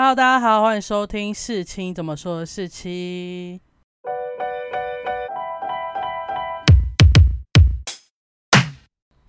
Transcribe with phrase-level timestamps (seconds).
[0.00, 3.60] Hello，大家好，欢迎收听四七怎么说的四七。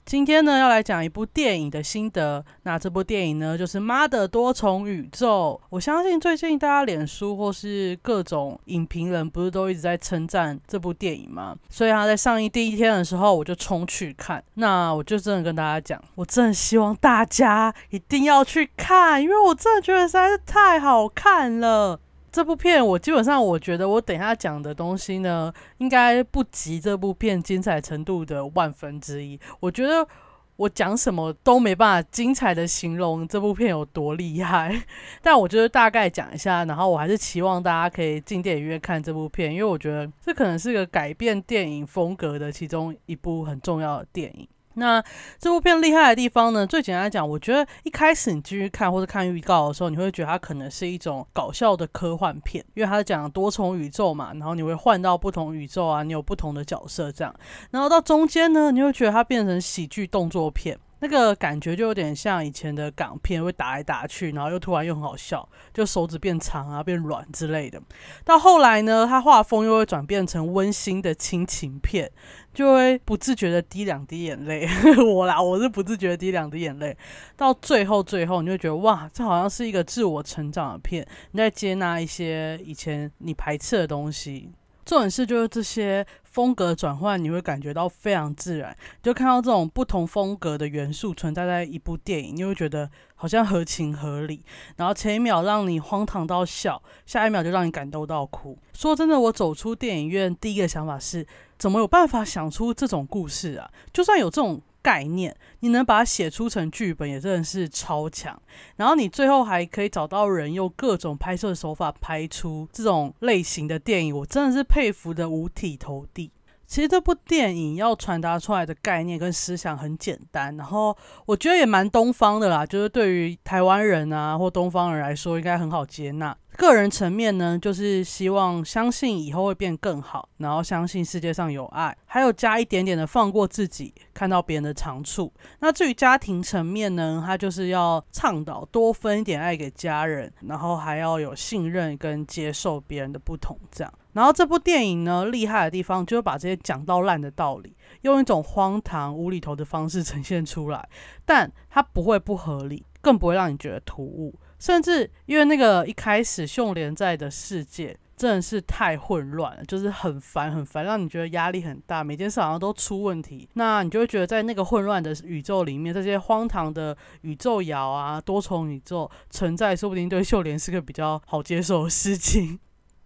[0.10, 2.44] 今天呢，要来讲一部电影的心得。
[2.64, 5.62] 那这部电影呢，就是《妈的多重宇宙》。
[5.70, 11.56] 我相信最近大家脸书或是各种影评人，不是都一直在称赞这部电影吗？
[11.70, 14.44] 所以他在上映第一天的时候，我就冲去看。
[14.56, 22.00] 那我就真的跟大家讲，我真的希望大家一定要去看，因为我真的觉得实在是太好看了。
[22.32, 29.40] 这部片我基本上我觉得我等下讲的东西呢，应该不及这部片精彩程度的万分之一。
[29.60, 30.08] 我觉得
[30.56, 34.84] 我讲什么都没办法精彩的形容这部片有多厉害，
[35.24, 44.48] 但我就是大概讲一下，然后我还是期望大家可以进电影院看这部片，因为我觉得这可能是个改变电影风格的其中一部很重要的电影。
[44.76, 45.04] 那
[45.40, 46.66] 这部片厉害的地方呢？
[46.66, 57.36] 最简单来讲，我觉得一开始你继续看或者看预告的时候，你会觉得它可能是一种搞笑的科幻片，因为它讲多重宇宙嘛，然后你会换到不同宇宙啊，你有不同的角色这样。
[57.72, 60.80] 然后到中间呢，你会觉得它变成喜剧动作片。
[61.02, 67.82] 那个感觉就有点像以前的港片，会打来打去，然后又突然又很好笑，就手指变长啊、变软之类的。
[68.26, 72.12] 到后来呢，他画风又会转变成温馨的亲情片，
[72.54, 74.68] 就会不自觉的滴两滴眼泪。
[75.06, 76.98] 我啦，我是不自觉的滴两滴眼泪。
[77.38, 84.52] 到最后，最后你就觉得哇，这好像是一个自我成长的片，你在接纳一些以前你排斥的东西。
[84.90, 86.06] 重点是就是这些。
[86.32, 94.44] 风格转换，你会感觉到非常自然，就看到这种不同风格的元素存在在一部电影，你会觉得好像合情合理。
[94.78, 98.56] 然后前一秒让你荒唐到笑，下一秒就让你感动到哭。
[98.74, 101.26] 说真的，我走出电影院第一个想法是，
[101.58, 103.68] 怎么有办法想出这种故事啊？
[103.92, 104.62] 就算有这种。
[104.82, 108.42] 概念，你能把它写出成剧本，也真的是超强。
[108.76, 116.32] 然后你最后还可以找到人用各种拍摄手法拍出这种类型的电影，我真的是佩服的五体投地。
[116.66, 120.96] 其实这部电影要传达出来的概念跟思想很简单，然后
[121.26, 126.38] 我觉得也蛮东方的啦，就是对于台湾人啊或东方人来说，应该很好接纳。
[126.60, 135.32] 个人层面呢，就是希望相信以后会变更好，然后相信世界上有爱，还有加一点点的放过自己，看到别人的长处。
[135.60, 143.94] 那至于家庭层面呢，他就是要倡导多分一点爱给家人，然后还要有信任跟接受别人的不同，这样。
[144.12, 150.90] 然后这部电影呢，厉害的地方就是把这些讲到烂的道理，用一种荒唐无厘头的方式呈现出来，
[151.26, 154.36] 但它不会不合理，更不会让你觉得突兀。
[154.60, 163.48] 甚至因为那个一开始秀莲在的世界真的是太混乱了，就是很烦很烦，让你觉得压力很大，每件事好像都出问题。
[163.54, 172.60] 那你就会觉得在那个混乱的宇宙里面，这些荒唐的宇宙谣啊、多重宇宙存在，说不定对秀莲是个比较好接受的事情。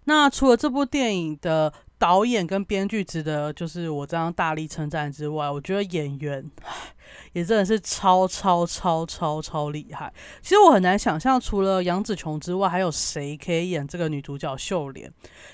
[0.05, 6.49] 那除了这部电影的导演跟编剧值得就是我这样大力称赞之外，我觉得演员。
[7.33, 10.11] 也真的是超超超超超厉害。
[10.41, 15.11] 其实我很难想象，除了杨紫琼之外，还有谁可以演这个女主角秀莲？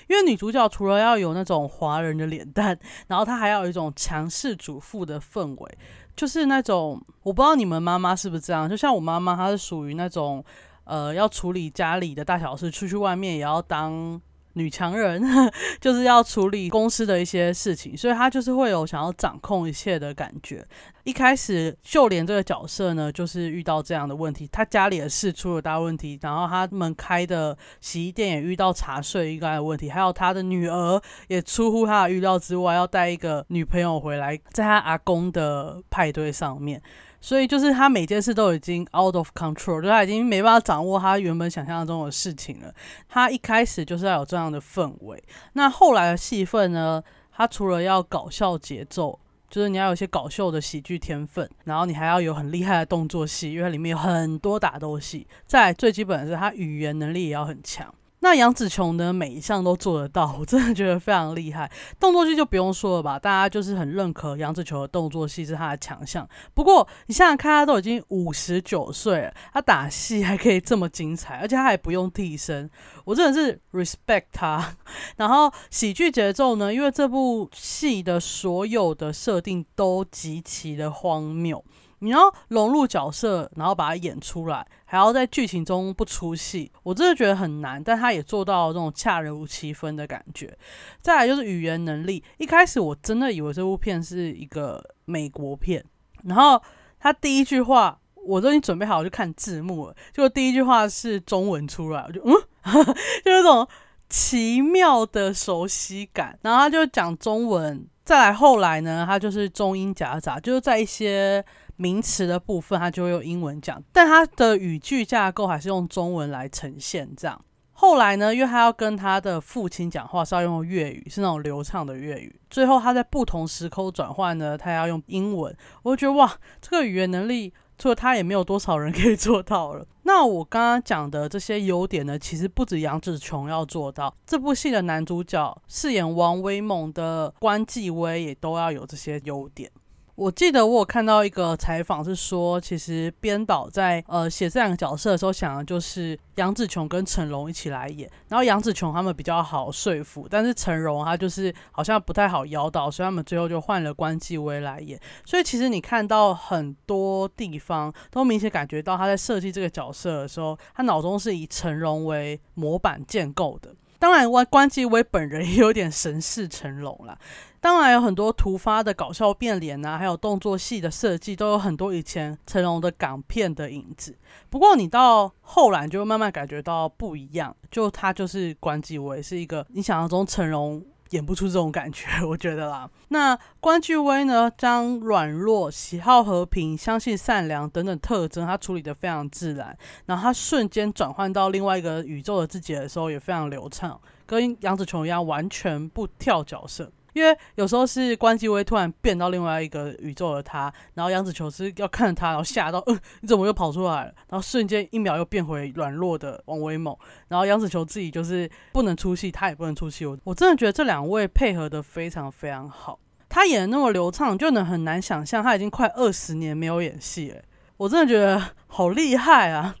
[0.08, 5.78] 因为女主角除了要有那种华人的脸蛋， 然后她还要有一种强势主妇的氛围，
[6.16, 8.68] 就是那种我不知道你们妈妈是不是这样。
[8.68, 10.42] 就像我妈妈，她是属于那种
[10.84, 14.20] 呃要处理家里的大小事，出去外面也要当。
[14.54, 15.22] 女强人
[15.80, 20.66] 就是要处理公司的一些事情，所以她就是会有想要掌控一切的感觉。
[21.04, 36.82] 一开始秀莲这个角色呢，就是遇到这样的问题，她家里的事出了大问题，然后他们开的洗衣店也遇到茶税遇到的问题，还有他的女儿也出乎他的预料之外，要带一个女朋友回来，在他阿公的派对上面。
[37.20, 42.74] 所以就是他每件事都已经 out of control，就他已经没办法掌握他原本想象中的事情了。
[43.08, 45.22] 他一开始就是要有这样的氛围，
[45.52, 47.02] 那后来的戏份呢？
[47.32, 55.26] 他除了要搞笑节奏，就是你要有一些搞笑的喜剧天分，然后你还要有很厉害的动作戏，因为里面有很多打斗戏。
[55.46, 57.94] 再最基本的是，他语言能力也要很强。
[58.22, 59.12] 那杨紫琼呢？
[59.12, 61.70] 每一项都做得到，我真的觉得非常厉害。
[61.98, 66.28] 动作戏就不用说了吧，大家就是很认可杨紫琼的动作戏是她的强项。
[66.52, 72.70] 不过你想想看，她都已经五十九岁了，她打戏还可以这么精彩，而且她还不用替身，
[73.06, 74.76] 我真的是 respect 她。
[75.16, 76.72] 然后喜剧节奏呢？
[76.74, 81.64] 因为这部戏的所有的设定都极其的荒谬。
[82.00, 87.82] 你要融入角色，然后把它演出来，还要在剧情中不出戏，我真的觉得很难。
[87.82, 90.54] 但他也做到这种恰如其分的感觉。
[91.00, 95.84] 再来就是语言能力，一开始我真的以为这部片是一个美国片，
[96.24, 96.60] 然后
[96.98, 97.96] 他第一句话。
[98.22, 102.34] 我都已经准备好去看字幕了，就第一句话是中文出来，我就嗯，
[103.24, 103.66] 就有种
[104.10, 106.38] 奇妙的熟悉感。
[106.42, 111.42] 然后他就讲中文，再来后来呢，他就是中英夹杂，就是在一些
[111.80, 117.42] 名词的部分，他就会用英文讲，但他的语句架构还是用中文来呈现这样。
[117.72, 122.38] 后来呢，因为他要跟他的父亲讲话，是要用粤语，是那种流畅的粤语。
[122.50, 125.56] 最后他在不同时空转换呢，他要用英文。
[125.82, 126.30] 我就觉得哇，
[126.60, 129.86] 这个语言能力，除了他也没有多少人可以做到了。
[130.02, 139.70] 那我刚刚讲的这些优点呢，其实不止杨紫琼要做到，这部戏的男主角饰演王威猛的关继威也都要有这些优点。
[140.16, 155.00] 我记得我有看到一个采访，是说其实编导在呃写这两个角色的时候，想的就是杨紫琼跟成龙一起来演，然后杨紫琼他们比较好说服，但是成龙他就是好像不太好邀到，所以他们最后就换了关继威来演。
[155.24, 163.74] 所以其实你看到很多地方都明显感觉到他在设计这个角色的时候，他脑中是以成龙为模板建构的。
[164.00, 167.16] 当然，关关继威本人也有点神似成龙啦。
[167.60, 174.16] 当然有很多突发的搞笑变脸啊，还有动作戏的设计，都有很多以前成龙的港片的影子。
[174.48, 182.88] 不过你到后来就慢慢感觉到不一样，就他就是关继威，是一个你想象中成龙演不出这种感觉， 我觉得啦。
[183.08, 189.76] 那关巨威呢，将软弱、喜好和平、相信善良等等特征，他处理的非常自然。
[190.06, 196.90] 然后他瞬间转换到另外一个宇宙的自己的时候，也非常流畅，跟杨紫琼一样，完全不跳角色。
[197.12, 204.12] 因为有时候是关机威突然变到另外一个宇宙的他，然后杨紫琼是要看着他，然后吓到，嗯，你怎么又跑出来了？
[204.28, 206.96] 然后瞬间一秒又变回软弱的王威猛，
[207.28, 210.06] 然后杨紫琼自己就是不能出戏，他也不能出戏。
[210.06, 212.98] 我我真的觉得这两位配合的非常非常好，
[213.28, 217.42] 他演的那么流畅，就能很难想象他已经快二十年没有演戏了。
[217.76, 219.74] 我真的觉得好厉害啊！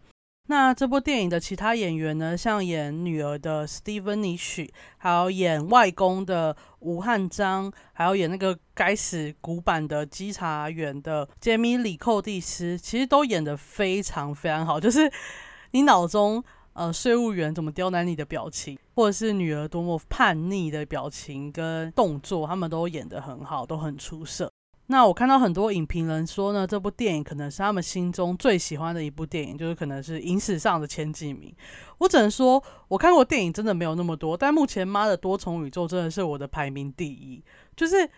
[0.50, 2.36] 那这部电影的其他演员呢？
[2.36, 4.68] 像演女儿的 Steven Nish，
[4.98, 14.80] 还有演外公的吴汉章，还有演那个该死古板的稽查员的杰米里寇蒂斯，其实都演得非常非常好。
[14.80, 15.08] 就是
[15.70, 16.42] 你脑中
[16.72, 24.49] 呃税务员怎么刁难你的表情，或者是女儿多么叛逆的表情跟动作，他们都演得很好，都很出色。
[24.90, 31.54] 那我看到很多影评人说呢，这部电影可能是他们心中最喜欢的一部电影，就是可能是影史上的前几名。
[31.98, 37.40] 我只能说，我看过电影真的没有那么多，但目前《妈的多重宇宙》真的是我的排名第一。
[37.76, 38.10] 就是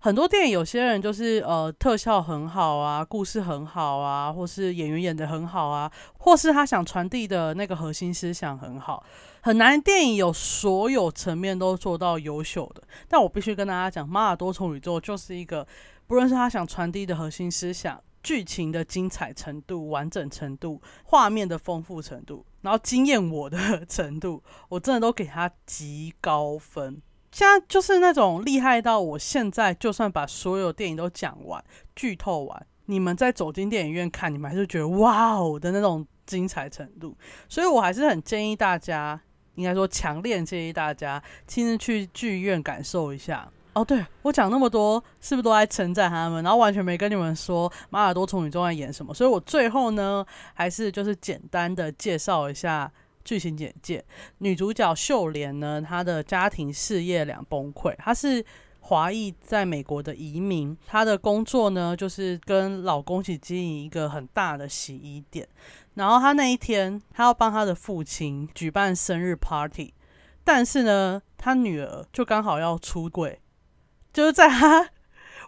[0.00, 9.04] 很多电影，有些人就是呃特效很好啊，故事很好啊，或是演员演的很好啊，或是他想传递的那个核心思想很好。
[9.40, 15.66] 很难电影有所有层面都做到优秀的，但我必须跟大家讲，《马尔多重宇宙》就是一个。
[16.06, 27.02] 不论是他想传递的核心思想、剧情的精彩程度、完整程度、画面的丰富程度，然后惊艳我的 程度，我真的都给他极高分。
[27.30, 31.62] 现在就是那种厉害到，我现在就算把所有电影都讲完、
[31.94, 37.16] 剧透完，你们再走进电影院看，你们还是觉得哇哦的那种精彩程度。
[37.48, 39.20] 所以我还是很建议大家，
[39.56, 43.48] 应该说强烈建议大家亲自去剧院感受一下。
[43.74, 46.42] 哦，对我讲那么多，是不是都在称赞他们？
[46.42, 50.24] 然后完全没跟你们说马尔多从宇宙在演什么，所以我最后呢，
[50.54, 52.90] 还是就是简单的介绍一下
[53.28, 54.02] 剧情简介。
[54.38, 58.42] 女主角秀莲呢，她的家庭事业两崩溃，她是
[58.80, 65.46] 华裔在美国的移民，她的工作呢就是跟老公一起经营一个很大的洗衣店。
[65.92, 69.92] 然后她那一天，她要帮她的父亲举办生日 party，
[70.42, 73.38] 但是呢，她女儿就刚好要出柜。
[74.10, 74.88] 就是在她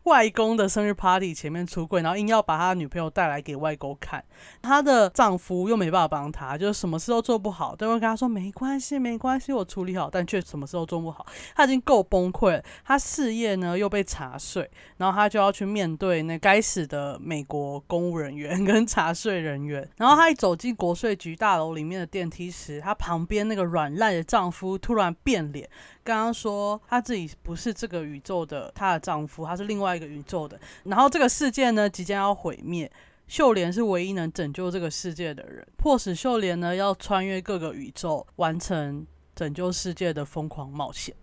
[0.04, 4.24] 外公的生日 party 前面出柜，然后硬要把他女朋友带来给外公看。
[4.62, 11.26] 她的丈夫又没办法帮她，就是什么事都做不好，都会跟她说没关系，没关系，我处理好，但却什么事都做不好。
[11.54, 19.88] 她已经够崩溃了，她事业呢又被查税，然后她就要去面对那该死的美国公务人员跟查税人员。
[19.96, 25.68] 然后她一走进国税局大楼里面的电梯时，她旁边那个软烂的丈夫突然变脸。
[26.10, 30.58] 刚刚说她自己不是这个宇宙的，她的丈夫，她是另外一个宇宙的。
[30.82, 32.90] 然后这个世界呢即将要毁灭，
[33.28, 41.14] 秀莲是唯一能拯救这个世界的人，迫使秀莲呢要穿越各个宇宙，完成拯救世界的疯狂冒险。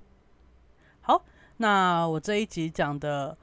[1.02, 1.26] 好，
[1.58, 3.38] 那我这一集讲的。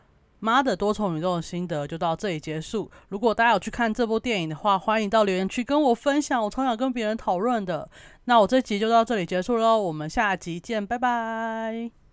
[0.45, 2.91] 妈的多重宇宙的心得就到这里结束。
[3.09, 7.89] 如果大家有去看这部电影的话，欢迎到留言区跟我分享，我超想跟别人讨论的。
[8.27, 12.04] 那我这集就到这里结束喽，我们下集见，拜拜。